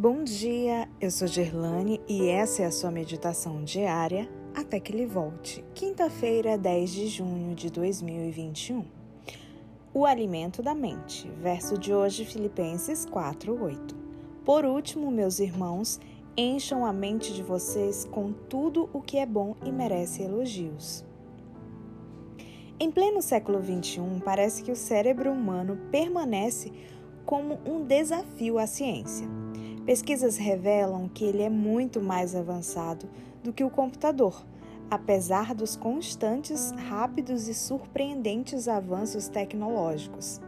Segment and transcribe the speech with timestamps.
[0.00, 5.06] Bom dia, eu sou Gerlane e essa é a sua meditação diária até que ele
[5.06, 5.64] volte.
[5.74, 8.84] Quinta-feira, 10 de junho de 2021.
[9.92, 11.28] O alimento da mente.
[11.42, 13.96] Verso de hoje, Filipenses 4:8.
[14.44, 15.98] Por último, meus irmãos,
[16.36, 21.04] encham a mente de vocês com tudo o que é bom e merece elogios.
[22.78, 26.70] Em pleno século XXI, parece que o cérebro humano permanece
[27.26, 29.37] como um desafio à ciência.
[29.88, 33.08] Pesquisas revelam que ele é muito mais avançado
[33.42, 34.44] do que o computador,
[34.90, 40.42] apesar dos constantes, rápidos e surpreendentes avanços tecnológicos.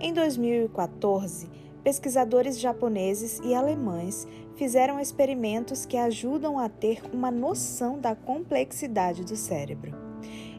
[0.00, 1.48] Em 2014,
[1.84, 9.36] pesquisadores japoneses e alemães fizeram experimentos que ajudam a ter uma noção da complexidade do
[9.36, 9.94] cérebro.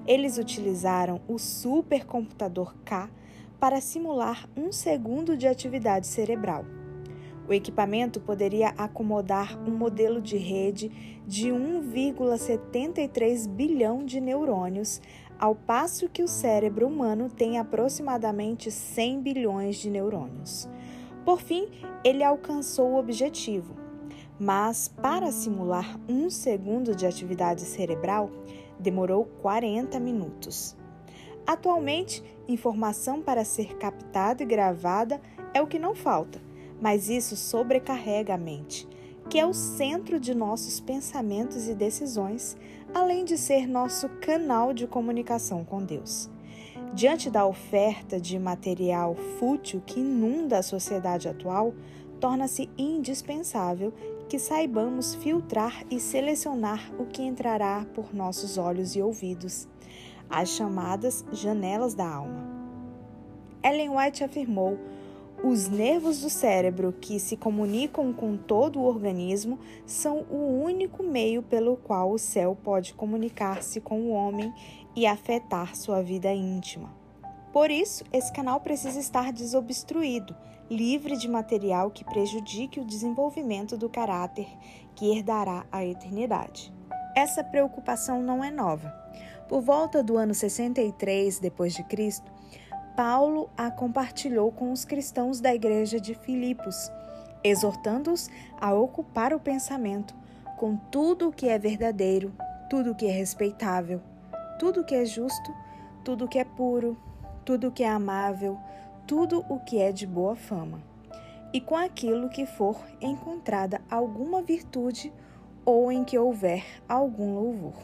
[0.08, 3.10] Eles utilizaram o supercomputador K
[3.60, 6.64] para simular um segundo de atividade cerebral.
[7.48, 10.90] O equipamento poderia acomodar um modelo de rede
[11.28, 15.00] de 1,73 bilhão de neurônios,
[15.38, 20.68] ao passo que o cérebro humano tem aproximadamente 100 bilhões de neurônios.
[21.24, 21.68] Por fim,
[22.04, 23.76] ele alcançou o objetivo.
[24.40, 28.32] Mas, para simular um segundo de atividade cerebral,
[28.80, 30.76] demorou 40 minutos.
[31.46, 35.22] Atualmente, informação para ser captada e gravada
[35.54, 36.42] é o que não falta
[36.82, 38.88] mas isso sobrecarrega a mente,
[39.30, 42.56] que é o centro de nossos pensamentos e decisões,
[42.94, 46.30] além de ser nosso canal de comunicação com Deus.
[46.94, 51.74] Diante da oferta de material fútil que inunda a sociedade atual,
[52.20, 53.94] torna-se indispensável
[54.30, 59.68] que saibamos filtrar e selecionar o que entrará por nossos olhos e ouvidos,
[60.30, 62.56] as chamadas janelas da alma.
[63.64, 64.78] Ellen White afirmou
[65.44, 71.44] os nervos do cérebro que se comunicam com todo o organismo são o único meio
[71.44, 74.54] pelo qual o céu pode comunicar-se com o homem
[74.96, 76.94] e afetar sua vida íntima.
[77.52, 80.36] Por isso, esse canal precisa estar desobstruído,
[80.70, 84.48] livre de material que prejudique o desenvolvimento do caráter
[84.96, 86.74] que herdará a eternidade.
[87.16, 88.94] Essa preocupação não é nova.
[89.48, 92.30] Por volta do ano 63 depois de Cristo,
[92.96, 96.90] Paulo a compartilhou com os cristãos da igreja de Filipos,
[97.44, 100.16] exortando-os a ocupar o pensamento
[100.56, 102.32] com tudo o que é verdadeiro,
[102.70, 104.02] tudo o que é respeitável,
[104.58, 105.54] tudo o que é justo,
[106.06, 106.98] tudo o que é puro,
[107.44, 108.58] tudo o que é amável,
[109.06, 110.82] tudo o que é de boa fama,
[111.52, 115.12] e com aquilo que for encontrada alguma virtude
[115.66, 117.76] ou em que houver algum louvor.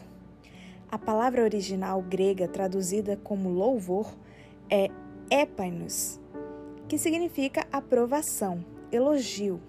[0.90, 4.14] A palavra original grega traduzida como louvor
[4.74, 4.88] é
[5.30, 6.18] épainos,
[6.88, 9.60] que significa aprovação, elogio.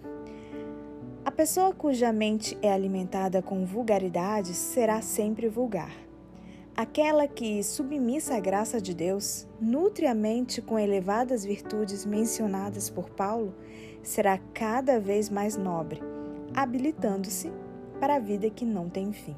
[1.25, 5.92] A pessoa cuja mente é alimentada com vulgaridades será sempre vulgar.
[6.74, 13.09] Aquela que, submissa à graça de Deus, nutre a mente com elevadas virtudes mencionadas por
[13.09, 13.53] Paulo,
[14.02, 16.02] será cada vez mais nobre,
[16.56, 17.52] habilitando-se
[18.00, 19.36] para a vida que não tem fim.